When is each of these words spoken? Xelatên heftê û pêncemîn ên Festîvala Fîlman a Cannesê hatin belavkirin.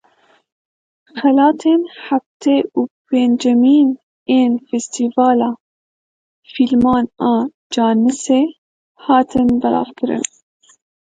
Xelatên 1.19 1.81
heftê 2.05 2.57
û 2.79 2.79
pêncemîn 3.07 3.89
ên 4.39 4.51
Festîvala 4.67 5.51
Fîlman 6.51 7.05
a 7.33 7.35
Cannesê 7.73 8.43
hatin 9.05 9.47
belavkirin. 9.61 10.23